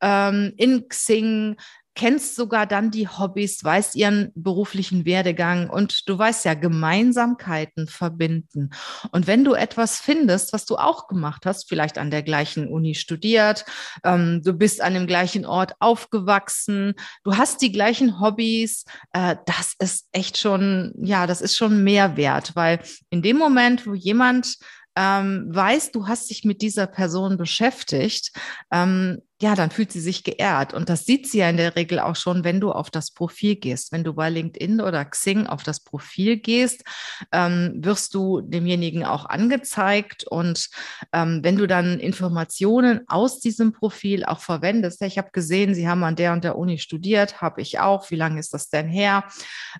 ähm, 0.00 0.52
in 0.56 0.88
Xing, 0.88 1.56
kennst 1.98 2.36
sogar 2.36 2.64
dann 2.66 2.92
die 2.92 3.08
Hobbys, 3.08 3.64
weißt 3.64 3.96
ihren 3.96 4.30
beruflichen 4.36 5.04
Werdegang 5.04 5.68
und 5.68 6.08
du 6.08 6.16
weißt 6.16 6.44
ja, 6.44 6.54
Gemeinsamkeiten 6.54 7.88
verbinden. 7.88 8.70
Und 9.10 9.26
wenn 9.26 9.44
du 9.44 9.54
etwas 9.54 9.98
findest, 9.98 10.52
was 10.52 10.64
du 10.64 10.76
auch 10.76 11.08
gemacht 11.08 11.44
hast, 11.44 11.68
vielleicht 11.68 11.98
an 11.98 12.12
der 12.12 12.22
gleichen 12.22 12.68
Uni 12.68 12.94
studiert, 12.94 13.64
ähm, 14.04 14.42
du 14.44 14.52
bist 14.52 14.80
an 14.80 14.94
dem 14.94 15.08
gleichen 15.08 15.44
Ort 15.44 15.72
aufgewachsen, 15.80 16.94
du 17.24 17.36
hast 17.36 17.62
die 17.62 17.72
gleichen 17.72 18.20
Hobbys, 18.20 18.84
äh, 19.12 19.34
das 19.46 19.74
ist 19.80 20.06
echt 20.12 20.38
schon, 20.38 20.94
ja, 21.02 21.26
das 21.26 21.40
ist 21.40 21.56
schon 21.56 21.82
Mehrwert, 21.82 22.54
weil 22.54 22.78
in 23.10 23.22
dem 23.22 23.38
Moment, 23.38 23.88
wo 23.88 23.94
jemand 23.94 24.56
ähm, 24.98 25.46
weiß, 25.48 25.92
du 25.92 26.08
hast 26.08 26.28
dich 26.28 26.44
mit 26.44 26.60
dieser 26.60 26.88
Person 26.88 27.36
beschäftigt, 27.36 28.32
ähm, 28.72 29.22
ja, 29.40 29.54
dann 29.54 29.70
fühlt 29.70 29.92
sie 29.92 30.00
sich 30.00 30.24
geehrt. 30.24 30.74
Und 30.74 30.88
das 30.88 31.06
sieht 31.06 31.28
sie 31.28 31.38
ja 31.38 31.48
in 31.48 31.56
der 31.56 31.76
Regel 31.76 32.00
auch 32.00 32.16
schon, 32.16 32.42
wenn 32.42 32.60
du 32.60 32.72
auf 32.72 32.90
das 32.90 33.12
Profil 33.12 33.54
gehst. 33.54 33.92
Wenn 33.92 34.02
du 34.02 34.12
bei 34.14 34.30
LinkedIn 34.30 34.80
oder 34.80 35.04
Xing 35.04 35.46
auf 35.46 35.62
das 35.62 35.78
Profil 35.78 36.38
gehst, 36.38 36.82
ähm, 37.30 37.74
wirst 37.76 38.14
du 38.14 38.40
demjenigen 38.40 39.04
auch 39.04 39.26
angezeigt. 39.26 40.24
Und 40.24 40.68
ähm, 41.12 41.38
wenn 41.44 41.54
du 41.54 41.68
dann 41.68 42.00
Informationen 42.00 43.02
aus 43.06 43.38
diesem 43.38 43.72
Profil 43.72 44.24
auch 44.24 44.40
verwendest, 44.40 45.02
ich 45.02 45.18
habe 45.18 45.30
gesehen, 45.30 45.72
Sie 45.72 45.88
haben 45.88 46.02
an 46.02 46.16
der 46.16 46.32
und 46.32 46.42
der 46.42 46.58
Uni 46.58 46.78
studiert, 46.78 47.40
habe 47.40 47.60
ich 47.60 47.78
auch. 47.78 48.10
Wie 48.10 48.16
lange 48.16 48.40
ist 48.40 48.52
das 48.54 48.70
denn 48.70 48.88
her? 48.88 49.22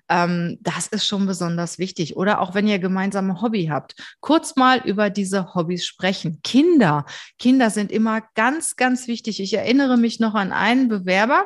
Ähm, 0.07 0.57
das 0.61 0.87
ist 0.87 1.05
schon 1.05 1.25
besonders 1.25 1.79
wichtig. 1.79 2.15
Oder 2.15 2.39
auch 2.39 2.53
wenn 2.53 2.67
ihr 2.67 2.79
gemeinsame 2.79 3.41
Hobby 3.41 3.65
habt, 3.65 3.95
kurz 4.21 4.55
mal 4.55 4.79
über 4.85 5.09
diese 5.09 5.53
Hobbys 5.53 5.85
sprechen. 5.85 6.39
Kinder, 6.43 7.05
Kinder 7.37 7.69
sind 7.69 7.91
immer 7.91 8.21
ganz, 8.35 8.77
ganz 8.77 9.07
wichtig. 9.07 9.41
Ich 9.41 9.48
ich 9.49 9.55
erinnere 9.55 9.97
mich 9.97 10.19
noch 10.19 10.35
an 10.35 10.51
einen 10.51 10.89
Bewerber, 10.89 11.45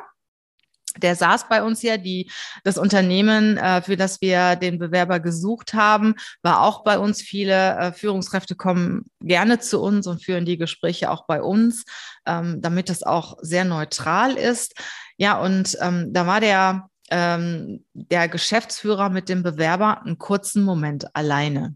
der 0.98 1.16
saß 1.16 1.48
bei 1.48 1.62
uns 1.62 1.82
ja, 1.82 1.96
die, 1.96 2.30
das 2.62 2.76
Unternehmen, 2.76 3.56
äh, 3.56 3.80
für 3.80 3.96
das 3.96 4.20
wir 4.20 4.56
den 4.56 4.78
Bewerber 4.78 5.20
gesucht 5.20 5.72
haben, 5.72 6.14
war 6.42 6.60
auch 6.60 6.84
bei 6.84 6.98
uns. 6.98 7.22
Viele 7.22 7.76
äh, 7.76 7.92
Führungskräfte 7.92 8.54
kommen 8.54 9.06
gerne 9.20 9.58
zu 9.58 9.80
uns 9.80 10.06
und 10.06 10.22
führen 10.22 10.44
die 10.44 10.58
Gespräche 10.58 11.10
auch 11.10 11.26
bei 11.26 11.42
uns, 11.42 11.84
ähm, 12.26 12.60
damit 12.60 12.90
es 12.90 13.02
auch 13.02 13.38
sehr 13.40 13.64
neutral 13.64 14.34
ist. 14.34 14.74
Ja, 15.16 15.40
und 15.40 15.76
ähm, 15.80 16.12
da 16.12 16.26
war 16.26 16.40
der, 16.40 16.88
ähm, 17.10 17.84
der 17.94 18.28
Geschäftsführer 18.28 19.08
mit 19.08 19.28
dem 19.28 19.42
Bewerber 19.42 20.02
einen 20.02 20.18
kurzen 20.18 20.62
Moment 20.62 21.16
alleine. 21.16 21.74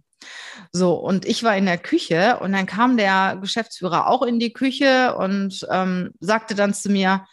So, 0.72 0.94
und 0.94 1.24
ich 1.24 1.42
war 1.42 1.56
in 1.56 1.66
der 1.66 1.78
Küche 1.78 2.38
und 2.40 2.52
dann 2.52 2.66
kam 2.66 2.96
der 2.96 3.38
Geschäftsführer 3.40 4.08
auch 4.08 4.22
in 4.22 4.38
die 4.38 4.52
Küche 4.52 5.16
und 5.16 5.66
ähm, 5.70 6.10
sagte 6.20 6.54
dann 6.54 6.74
zu 6.74 6.90
mir, 6.90 7.24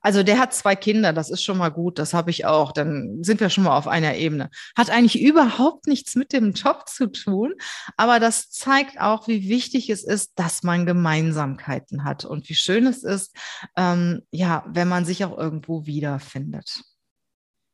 also 0.00 0.22
der 0.22 0.38
hat 0.38 0.54
zwei 0.54 0.76
Kinder, 0.76 1.12
das 1.12 1.28
ist 1.28 1.42
schon 1.42 1.58
mal 1.58 1.70
gut, 1.70 1.98
das 1.98 2.14
habe 2.14 2.30
ich 2.30 2.46
auch, 2.46 2.72
dann 2.72 3.22
sind 3.22 3.40
wir 3.40 3.50
schon 3.50 3.64
mal 3.64 3.76
auf 3.76 3.88
einer 3.88 4.14
Ebene. 4.14 4.48
Hat 4.76 4.90
eigentlich 4.90 5.20
überhaupt 5.20 5.86
nichts 5.86 6.14
mit 6.14 6.32
dem 6.32 6.52
Job 6.52 6.88
zu 6.88 7.08
tun, 7.08 7.54
aber 7.96 8.20
das 8.20 8.50
zeigt 8.50 9.00
auch, 9.00 9.26
wie 9.26 9.48
wichtig 9.48 9.90
es 9.90 10.04
ist, 10.04 10.32
dass 10.36 10.62
man 10.62 10.86
Gemeinsamkeiten 10.86 12.04
hat 12.04 12.24
und 12.24 12.48
wie 12.48 12.54
schön 12.54 12.86
es 12.86 13.02
ist, 13.02 13.34
ähm, 13.76 14.22
ja, 14.30 14.64
wenn 14.68 14.88
man 14.88 15.04
sich 15.04 15.24
auch 15.24 15.36
irgendwo 15.36 15.84
wiederfindet. 15.84 16.80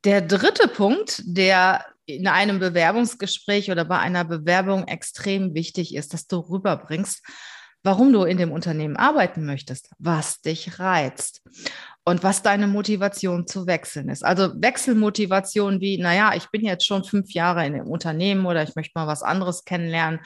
Der 0.04 0.20
dritte 0.20 0.68
Punkt, 0.68 1.22
der 1.24 1.84
in 2.06 2.26
einem 2.26 2.58
Bewerbungsgespräch 2.58 3.70
oder 3.70 3.84
bei 3.84 3.98
einer 3.98 4.24
Bewerbung 4.24 4.86
extrem 4.88 5.54
wichtig 5.54 5.94
ist, 5.94 6.12
dass 6.12 6.26
du 6.26 6.38
rüberbringst, 6.38 7.22
warum 7.82 8.12
du 8.12 8.24
in 8.24 8.38
dem 8.38 8.52
Unternehmen 8.52 8.96
arbeiten 8.96 9.44
möchtest, 9.44 9.90
was 9.98 10.40
dich 10.40 10.78
reizt 10.78 11.42
und 12.04 12.22
was 12.22 12.42
deine 12.42 12.66
Motivation 12.66 13.46
zu 13.46 13.66
wechseln 13.66 14.08
ist. 14.08 14.24
Also 14.24 14.50
Wechselmotivation 14.60 15.80
wie, 15.80 15.98
naja, 15.98 16.32
ich 16.34 16.50
bin 16.50 16.64
jetzt 16.64 16.86
schon 16.86 17.04
fünf 17.04 17.32
Jahre 17.32 17.66
in 17.66 17.74
dem 17.74 17.86
Unternehmen 17.86 18.46
oder 18.46 18.62
ich 18.62 18.74
möchte 18.74 18.92
mal 18.94 19.06
was 19.06 19.22
anderes 19.22 19.64
kennenlernen, 19.64 20.20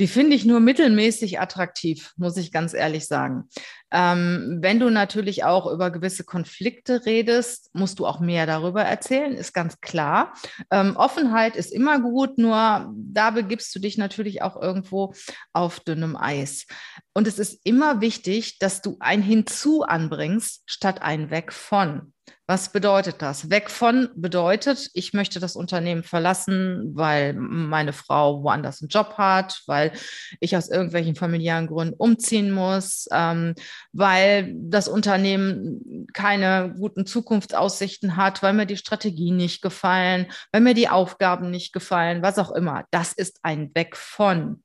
die 0.00 0.08
finde 0.08 0.34
ich 0.34 0.46
nur 0.46 0.60
mittelmäßig 0.60 1.40
attraktiv, 1.40 2.14
muss 2.16 2.38
ich 2.38 2.52
ganz 2.52 2.72
ehrlich 2.72 3.06
sagen. 3.06 3.50
Ähm, 3.90 4.58
wenn 4.62 4.80
du 4.80 4.88
natürlich 4.88 5.44
auch 5.44 5.70
über 5.70 5.90
gewisse 5.90 6.24
Konflikte 6.24 7.04
redest, 7.04 7.68
musst 7.74 7.98
du 7.98 8.06
auch 8.06 8.18
mehr 8.18 8.46
darüber 8.46 8.82
erzählen, 8.82 9.34
ist 9.34 9.52
ganz 9.52 9.78
klar. 9.82 10.32
Ähm, 10.70 10.96
Offenheit 10.96 11.54
ist 11.54 11.70
immer 11.70 12.00
gut, 12.00 12.38
nur 12.38 12.90
da 12.96 13.30
begibst 13.30 13.74
du 13.74 13.78
dich 13.78 13.98
natürlich 13.98 14.40
auch 14.40 14.60
irgendwo 14.60 15.12
auf 15.52 15.80
dünnem 15.80 16.16
Eis. 16.16 16.66
Und 17.12 17.26
es 17.26 17.38
ist 17.38 17.60
immer 17.64 18.00
wichtig, 18.00 18.58
dass 18.58 18.80
du 18.80 18.96
ein 19.00 19.20
Hinzu 19.20 19.82
anbringst 19.82 20.62
statt 20.64 21.02
ein 21.02 21.30
Weg 21.30 21.52
von. 21.52 22.14
Was 22.46 22.72
bedeutet 22.72 23.22
das? 23.22 23.48
Weg 23.48 23.70
von 23.70 24.08
bedeutet, 24.16 24.90
ich 24.94 25.12
möchte 25.12 25.38
das 25.38 25.54
Unternehmen 25.54 26.02
verlassen, 26.02 26.90
weil 26.94 27.32
meine 27.34 27.92
Frau 27.92 28.42
woanders 28.42 28.82
einen 28.82 28.88
Job 28.88 29.14
hat, 29.18 29.62
weil 29.66 29.92
ich 30.40 30.56
aus 30.56 30.68
irgendwelchen 30.68 31.14
familiären 31.14 31.68
Gründen 31.68 31.94
umziehen 31.94 32.50
muss, 32.50 33.06
ähm, 33.12 33.54
weil 33.92 34.52
das 34.56 34.88
Unternehmen 34.88 36.06
keine 36.12 36.74
guten 36.76 37.06
Zukunftsaussichten 37.06 38.16
hat, 38.16 38.42
weil 38.42 38.54
mir 38.54 38.66
die 38.66 38.76
Strategien 38.76 39.36
nicht 39.36 39.62
gefallen, 39.62 40.26
weil 40.50 40.60
mir 40.60 40.74
die 40.74 40.88
Aufgaben 40.88 41.50
nicht 41.50 41.72
gefallen, 41.72 42.22
was 42.22 42.38
auch 42.38 42.50
immer. 42.50 42.84
Das 42.90 43.12
ist 43.12 43.38
ein 43.42 43.70
Weg 43.74 43.96
von. 43.96 44.62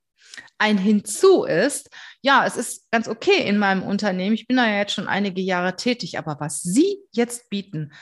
Ein 0.58 0.78
Hinzu 0.78 1.44
ist, 1.44 1.90
ja, 2.22 2.46
es 2.46 2.56
ist 2.56 2.90
ganz 2.90 3.08
okay 3.08 3.46
in 3.46 3.58
meinem 3.58 3.82
Unternehmen. 3.82 4.34
Ich 4.34 4.46
bin 4.46 4.56
da 4.56 4.66
ja 4.66 4.78
jetzt 4.78 4.94
schon 4.94 5.08
einige 5.08 5.40
Jahre 5.40 5.76
tätig, 5.76 6.18
aber 6.18 6.38
was 6.40 6.62
Sie 6.62 6.98
jetzt 7.12 7.50
bieten, 7.50 7.92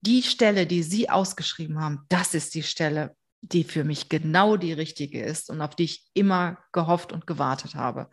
die 0.00 0.22
Stelle, 0.22 0.66
die 0.66 0.82
Sie 0.82 1.10
ausgeschrieben 1.10 1.80
haben, 1.80 2.04
das 2.08 2.34
ist 2.34 2.54
die 2.54 2.62
Stelle, 2.62 3.16
die 3.52 3.64
für 3.64 3.84
mich 3.84 4.08
genau 4.08 4.56
die 4.56 4.72
richtige 4.72 5.22
ist 5.22 5.50
und 5.50 5.60
auf 5.60 5.74
die 5.74 5.84
ich 5.84 6.04
immer 6.14 6.58
gehofft 6.72 7.12
und 7.12 7.26
gewartet 7.26 7.74
habe. 7.74 8.08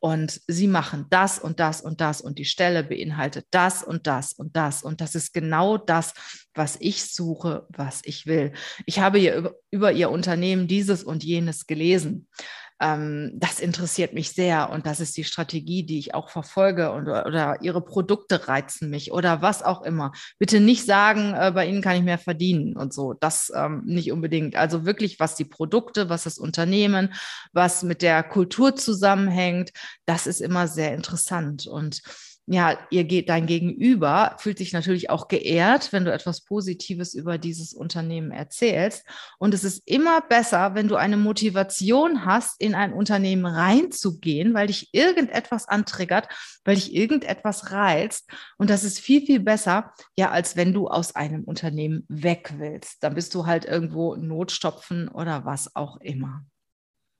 Und 0.00 0.40
sie 0.48 0.66
machen 0.66 1.06
das 1.10 1.38
und 1.38 1.60
das 1.60 1.80
und 1.80 2.00
das 2.00 2.20
und 2.20 2.38
die 2.38 2.44
Stelle 2.44 2.84
beinhaltet 2.84 3.46
das 3.50 3.82
und 3.82 4.06
das 4.06 4.32
und 4.32 4.56
das. 4.56 4.82
Und 4.82 5.00
das 5.00 5.14
ist 5.14 5.32
genau 5.32 5.78
das, 5.78 6.12
was 6.54 6.76
ich 6.80 7.04
suche, 7.04 7.66
was 7.70 8.02
ich 8.04 8.26
will. 8.26 8.52
Ich 8.84 8.98
habe 8.98 9.18
hier 9.18 9.36
über, 9.36 9.54
über 9.70 9.92
ihr 9.92 10.10
Unternehmen 10.10 10.68
dieses 10.68 11.04
und 11.04 11.24
jenes 11.24 11.66
gelesen 11.66 12.28
ähm, 12.84 13.32
das 13.34 13.60
interessiert 13.60 14.12
mich 14.12 14.32
sehr 14.32 14.68
und 14.70 14.84
das 14.84 15.00
ist 15.00 15.16
die 15.16 15.24
Strategie, 15.24 15.84
die 15.84 15.98
ich 15.98 16.14
auch 16.14 16.28
verfolge 16.28 16.92
und, 16.92 17.08
oder 17.08 17.62
ihre 17.62 17.80
Produkte 17.80 18.46
reizen 18.46 18.90
mich 18.90 19.10
oder 19.10 19.40
was 19.40 19.62
auch 19.62 19.82
immer. 19.82 20.12
Bitte 20.38 20.60
nicht 20.60 20.84
sagen, 20.84 21.34
äh, 21.34 21.52
bei 21.54 21.66
ihnen 21.66 21.80
kann 21.80 21.96
ich 21.96 22.02
mehr 22.02 22.18
verdienen 22.18 22.76
und 22.76 22.92
so. 22.92 23.14
Das 23.14 23.50
ähm, 23.54 23.82
nicht 23.86 24.12
unbedingt. 24.12 24.56
Also 24.56 24.84
wirklich, 24.84 25.18
was 25.18 25.34
die 25.34 25.46
Produkte, 25.46 26.10
was 26.10 26.24
das 26.24 26.36
Unternehmen, 26.38 27.14
was 27.52 27.82
mit 27.82 28.02
der 28.02 28.22
Kultur 28.22 28.76
zusammenhängt, 28.76 29.70
das 30.04 30.26
ist 30.26 30.40
immer 30.40 30.68
sehr 30.68 30.94
interessant 30.94 31.66
und 31.66 32.02
ja, 32.46 32.78
ihr 32.90 33.04
geht 33.04 33.30
dein 33.30 33.46
Gegenüber 33.46 34.36
fühlt 34.38 34.58
sich 34.58 34.74
natürlich 34.74 35.08
auch 35.08 35.28
geehrt, 35.28 35.92
wenn 35.92 36.04
du 36.04 36.12
etwas 36.12 36.42
Positives 36.42 37.14
über 37.14 37.38
dieses 37.38 37.72
Unternehmen 37.72 38.32
erzählst. 38.32 39.04
Und 39.38 39.54
es 39.54 39.64
ist 39.64 39.82
immer 39.86 40.20
besser, 40.20 40.74
wenn 40.74 40.88
du 40.88 40.96
eine 40.96 41.16
Motivation 41.16 42.26
hast, 42.26 42.60
in 42.60 42.74
ein 42.74 42.92
Unternehmen 42.92 43.46
reinzugehen, 43.46 44.52
weil 44.52 44.66
dich 44.66 44.90
irgendetwas 44.92 45.68
antriggert, 45.68 46.28
weil 46.64 46.74
dich 46.74 46.94
irgendetwas 46.94 47.70
reizt. 47.72 48.28
Und 48.58 48.68
das 48.68 48.84
ist 48.84 49.00
viel, 49.00 49.24
viel 49.24 49.40
besser, 49.40 49.92
ja, 50.16 50.30
als 50.30 50.54
wenn 50.54 50.74
du 50.74 50.88
aus 50.88 51.16
einem 51.16 51.44
Unternehmen 51.44 52.04
weg 52.08 52.54
willst. 52.58 53.02
Dann 53.02 53.14
bist 53.14 53.34
du 53.34 53.46
halt 53.46 53.64
irgendwo 53.64 54.16
Notstopfen 54.16 55.08
oder 55.08 55.46
was 55.46 55.74
auch 55.74 55.96
immer. 56.00 56.44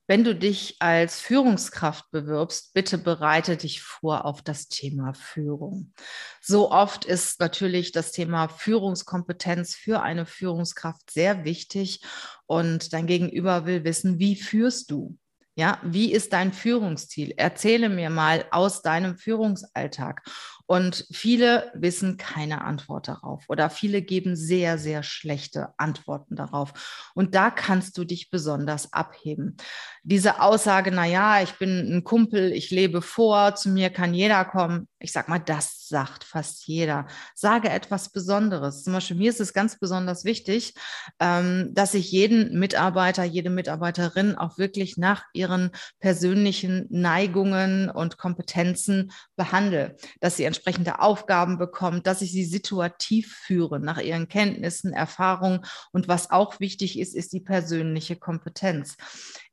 Wenn 0.06 0.22
du 0.22 0.34
dich 0.34 0.76
als 0.80 1.20
Führungskraft 1.20 2.10
bewirbst, 2.10 2.74
bitte 2.74 2.98
bereite 2.98 3.56
dich 3.56 3.80
vor 3.80 4.26
auf 4.26 4.42
das 4.42 4.68
Thema 4.68 5.14
Führung. 5.14 5.94
So 6.42 6.70
oft 6.70 7.06
ist 7.06 7.40
natürlich 7.40 7.90
das 7.92 8.12
Thema 8.12 8.48
Führungskompetenz 8.48 9.74
für 9.74 10.02
eine 10.02 10.26
Führungskraft 10.26 11.10
sehr 11.10 11.44
wichtig 11.44 12.02
und 12.46 12.92
dein 12.92 13.06
Gegenüber 13.06 13.64
will 13.64 13.84
wissen, 13.84 14.18
wie 14.18 14.36
führst 14.36 14.90
du? 14.90 15.16
Ja, 15.56 15.80
wie 15.84 16.12
ist 16.12 16.32
dein 16.32 16.52
Führungsstil? 16.52 17.32
Erzähle 17.36 17.88
mir 17.88 18.10
mal 18.10 18.44
aus 18.50 18.82
deinem 18.82 19.16
Führungsalltag. 19.16 20.22
Und 20.66 21.06
viele 21.12 21.70
wissen 21.74 22.16
keine 22.16 22.64
Antwort 22.64 23.08
darauf 23.08 23.44
oder 23.48 23.68
viele 23.68 24.00
geben 24.00 24.34
sehr, 24.34 24.78
sehr 24.78 25.02
schlechte 25.02 25.74
Antworten 25.76 26.36
darauf. 26.36 27.10
Und 27.14 27.34
da 27.34 27.50
kannst 27.50 27.98
du 27.98 28.04
dich 28.04 28.30
besonders 28.30 28.92
abheben. 28.92 29.58
Diese 30.02 30.40
Aussage, 30.40 30.90
na 30.90 31.04
ja, 31.04 31.42
ich 31.42 31.52
bin 31.58 31.96
ein 31.96 32.04
Kumpel, 32.04 32.52
ich 32.52 32.70
lebe 32.70 33.02
vor, 33.02 33.54
zu 33.56 33.68
mir 33.68 33.90
kann 33.90 34.14
jeder 34.14 34.44
kommen. 34.44 34.88
Ich 34.98 35.12
sag 35.12 35.28
mal, 35.28 35.38
das 35.38 35.86
sagt 35.88 36.24
fast 36.24 36.66
jeder. 36.66 37.06
Sage 37.34 37.68
etwas 37.68 38.10
Besonderes. 38.10 38.84
Zum 38.84 38.94
Beispiel 38.94 39.16
mir 39.18 39.30
ist 39.30 39.40
es 39.40 39.52
ganz 39.52 39.78
besonders 39.78 40.24
wichtig, 40.24 40.74
ähm, 41.20 41.70
dass 41.74 41.92
ich 41.92 42.10
jeden 42.10 42.58
Mitarbeiter, 42.58 43.24
jede 43.24 43.50
Mitarbeiterin 43.50 44.34
auch 44.34 44.56
wirklich 44.56 44.96
nach 44.96 45.24
ihren 45.34 45.70
persönlichen 46.00 46.86
Neigungen 46.90 47.90
und 47.90 48.16
Kompetenzen 48.16 49.12
behandle, 49.36 49.96
dass 50.20 50.36
sie 50.36 50.44
entsprechende 50.54 51.00
Aufgaben 51.00 51.58
bekommt, 51.58 52.06
dass 52.06 52.22
ich 52.22 52.30
sie 52.30 52.44
situativ 52.44 53.34
führe 53.34 53.80
nach 53.80 54.00
ihren 54.00 54.28
Kenntnissen, 54.28 54.92
Erfahrungen. 54.92 55.64
Und 55.90 56.06
was 56.06 56.30
auch 56.30 56.60
wichtig 56.60 56.98
ist, 56.98 57.14
ist 57.14 57.32
die 57.32 57.40
persönliche 57.40 58.16
Kompetenz. 58.16 58.96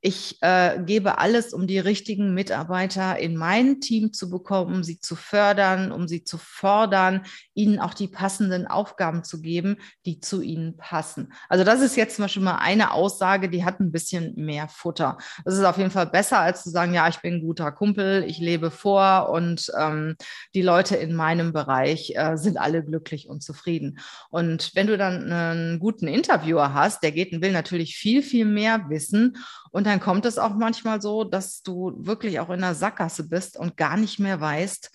Ich 0.04 0.38
äh, 0.40 0.80
gebe 0.84 1.18
alles, 1.18 1.54
um 1.54 1.68
die 1.68 1.78
richtigen 1.78 2.34
Mitarbeiter 2.34 3.20
in 3.20 3.36
mein 3.36 3.80
Team 3.80 4.12
zu 4.12 4.30
bekommen, 4.30 4.74
um 4.74 4.82
sie 4.82 4.98
zu 4.98 5.14
fördern, 5.14 5.92
um 5.92 6.08
sie 6.08 6.24
zu 6.24 6.38
fordern, 6.38 7.24
ihnen 7.54 7.78
auch 7.78 7.94
die 7.94 8.08
passenden 8.08 8.66
Aufgaben 8.66 9.22
zu 9.22 9.40
geben, 9.40 9.76
die 10.04 10.18
zu 10.18 10.42
ihnen 10.42 10.76
passen. 10.76 11.32
Also 11.48 11.62
das 11.62 11.80
ist 11.80 11.96
jetzt 11.96 12.16
zum 12.16 12.24
Beispiel 12.24 12.42
mal 12.42 12.56
eine 12.56 12.90
Aussage, 12.90 13.48
die 13.48 13.64
hat 13.64 13.78
ein 13.78 13.92
bisschen 13.92 14.34
mehr 14.34 14.66
Futter. 14.66 15.18
Das 15.44 15.54
ist 15.54 15.62
auf 15.62 15.78
jeden 15.78 15.92
Fall 15.92 16.08
besser, 16.08 16.40
als 16.40 16.64
zu 16.64 16.70
sagen, 16.70 16.94
ja, 16.94 17.06
ich 17.06 17.20
bin 17.20 17.34
ein 17.34 17.40
guter 17.40 17.70
Kumpel, 17.70 18.24
ich 18.26 18.38
lebe 18.38 18.72
vor 18.72 19.30
und 19.30 19.70
ähm, 19.78 20.16
die 20.52 20.62
Leute 20.62 20.96
in 20.96 21.14
meinem 21.14 21.52
Bereich 21.52 22.12
äh, 22.16 22.36
sind 22.36 22.58
alle 22.58 22.84
glücklich 22.84 23.28
und 23.28 23.44
zufrieden. 23.44 24.00
Und 24.30 24.74
wenn 24.74 24.88
du 24.88 24.98
dann 24.98 25.30
einen 25.30 25.78
guten 25.78 26.08
Interviewer 26.08 26.74
hast, 26.74 27.04
der 27.04 27.12
geht 27.12 27.32
und 27.32 27.40
will 27.40 27.52
natürlich 27.52 27.94
viel, 27.94 28.24
viel 28.24 28.46
mehr 28.46 28.88
wissen. 28.88 29.36
Und 29.72 29.86
dann 29.86 29.98
kommt 30.00 30.24
es 30.26 30.38
auch 30.38 30.54
manchmal 30.54 31.02
so, 31.02 31.24
dass 31.24 31.62
du 31.62 31.92
wirklich 31.96 32.38
auch 32.38 32.50
in 32.50 32.60
der 32.60 32.74
Sackgasse 32.74 33.28
bist 33.28 33.56
und 33.56 33.76
gar 33.76 33.96
nicht 33.96 34.20
mehr 34.20 34.40
weißt, 34.40 34.90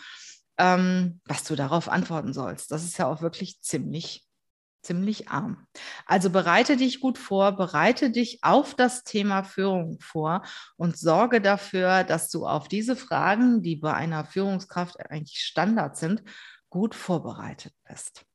ähm, 0.60 1.20
was 1.26 1.44
du 1.44 1.56
darauf 1.56 1.90
antworten 1.90 2.32
sollst. 2.32 2.72
Das 2.72 2.84
ist 2.84 2.98
ja 2.98 3.08
auch 3.08 3.22
wirklich 3.22 3.62
ziemlich 3.62 4.28
ziemlich 4.88 5.28
arm. 5.28 5.68
Also 6.06 6.30
bereite 6.30 6.78
dich 6.78 7.02
gut 7.02 7.18
vor, 7.18 7.52
bereite 7.52 8.10
dich 8.10 8.40
auf 8.42 8.74
das 8.74 9.04
Thema 9.04 9.44
Führung 9.44 10.00
vor 10.00 10.44
und 10.78 10.98
sorge 10.98 11.42
dafür, 11.42 12.06
dass 12.06 12.30
du 12.30 12.48
auf 12.48 12.70
diese 12.70 12.96
Fragen, 12.96 13.62
die 13.62 13.76
bei 13.76 13.94
einer 13.94 14.24
Führungskraft 14.24 14.98
eigentlich 15.10 15.40
Standard 15.40 15.98
sind, 15.98 16.24
gut 16.70 16.96
vorbereitet 16.96 17.74
bist. 17.88 18.27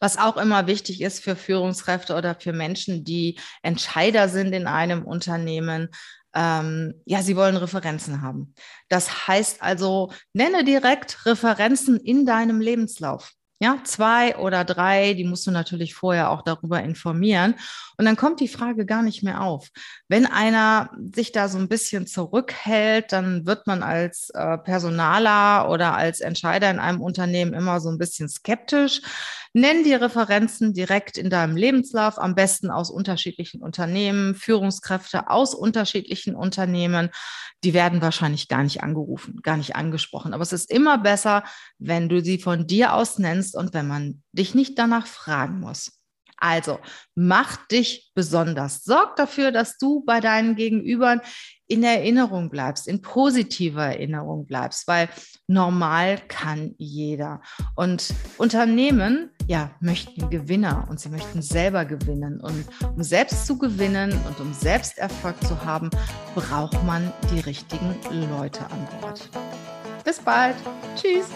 Was 0.00 0.16
auch 0.16 0.36
immer 0.36 0.66
wichtig 0.66 1.02
ist 1.02 1.22
für 1.22 1.36
Führungskräfte 1.36 2.14
oder 2.14 2.34
für 2.34 2.52
Menschen, 2.52 3.04
die 3.04 3.38
Entscheider 3.62 4.28
sind 4.28 4.52
in 4.52 4.66
einem 4.66 5.04
Unternehmen, 5.04 5.90
ähm, 6.34 6.94
ja, 7.04 7.22
sie 7.22 7.36
wollen 7.36 7.56
Referenzen 7.56 8.22
haben. 8.22 8.54
Das 8.88 9.28
heißt 9.28 9.62
also, 9.62 10.12
nenne 10.32 10.64
direkt 10.64 11.26
Referenzen 11.26 11.98
in 11.98 12.24
deinem 12.24 12.60
Lebenslauf. 12.60 13.32
Ja, 13.62 13.76
zwei 13.84 14.38
oder 14.38 14.64
drei, 14.64 15.12
die 15.12 15.24
musst 15.24 15.46
du 15.46 15.50
natürlich 15.50 15.94
vorher 15.94 16.30
auch 16.30 16.40
darüber 16.40 16.82
informieren. 16.82 17.56
Und 17.98 18.06
dann 18.06 18.16
kommt 18.16 18.40
die 18.40 18.48
Frage 18.48 18.86
gar 18.86 19.02
nicht 19.02 19.22
mehr 19.22 19.42
auf. 19.42 19.68
Wenn 20.08 20.24
einer 20.24 20.88
sich 21.14 21.30
da 21.32 21.46
so 21.46 21.58
ein 21.58 21.68
bisschen 21.68 22.06
zurückhält, 22.06 23.12
dann 23.12 23.44
wird 23.44 23.66
man 23.66 23.82
als 23.82 24.30
äh, 24.30 24.56
Personaler 24.56 25.68
oder 25.68 25.94
als 25.94 26.22
Entscheider 26.22 26.70
in 26.70 26.78
einem 26.78 27.02
Unternehmen 27.02 27.52
immer 27.52 27.80
so 27.80 27.90
ein 27.90 27.98
bisschen 27.98 28.30
skeptisch. 28.30 29.02
Nenn 29.52 29.84
die 29.84 29.94
Referenzen 29.94 30.72
direkt 30.72 31.18
in 31.18 31.28
deinem 31.28 31.56
Lebenslauf, 31.56 32.18
am 32.18 32.34
besten 32.36 32.70
aus 32.70 32.88
unterschiedlichen 32.88 33.60
Unternehmen, 33.60 34.36
Führungskräfte 34.36 35.28
aus 35.28 35.54
unterschiedlichen 35.54 36.36
Unternehmen. 36.36 37.10
Die 37.64 37.74
werden 37.74 38.00
wahrscheinlich 38.00 38.48
gar 38.48 38.62
nicht 38.62 38.82
angerufen, 38.82 39.40
gar 39.42 39.56
nicht 39.56 39.76
angesprochen. 39.76 40.32
Aber 40.32 40.42
es 40.42 40.52
ist 40.52 40.70
immer 40.70 40.98
besser, 40.98 41.42
wenn 41.78 42.08
du 42.08 42.22
sie 42.22 42.38
von 42.38 42.66
dir 42.66 42.94
aus 42.94 43.18
nennst 43.18 43.49
und 43.54 43.74
wenn 43.74 43.86
man 43.86 44.22
dich 44.32 44.54
nicht 44.54 44.78
danach 44.78 45.06
fragen 45.06 45.60
muss. 45.60 46.00
Also 46.40 46.80
mach 47.14 47.66
dich 47.66 48.10
besonders. 48.14 48.82
Sorg 48.82 49.16
dafür, 49.16 49.52
dass 49.52 49.76
du 49.76 50.02
bei 50.04 50.20
deinen 50.20 50.56
Gegenübern 50.56 51.20
in 51.68 51.84
Erinnerung 51.84 52.50
bleibst, 52.50 52.88
in 52.88 53.00
positiver 53.00 53.84
Erinnerung 53.84 54.46
bleibst, 54.46 54.88
weil 54.88 55.08
normal 55.46 56.18
kann 56.26 56.74
jeder. 56.78 57.42
Und 57.76 58.12
Unternehmen, 58.38 59.30
ja, 59.46 59.70
möchten 59.80 60.30
Gewinner 60.30 60.86
und 60.90 60.98
sie 60.98 61.10
möchten 61.10 61.42
selber 61.42 61.84
gewinnen. 61.84 62.40
Und 62.40 62.64
um 62.96 63.02
selbst 63.02 63.46
zu 63.46 63.56
gewinnen 63.56 64.12
und 64.26 64.40
um 64.40 64.52
selbst 64.52 64.98
Erfolg 64.98 65.36
zu 65.46 65.64
haben, 65.64 65.90
braucht 66.34 66.82
man 66.84 67.12
die 67.32 67.40
richtigen 67.40 67.94
Leute 68.30 68.64
an 68.64 68.88
Bord. 69.00 69.28
Bis 70.04 70.18
bald. 70.18 70.56
Tschüss. 70.96 71.26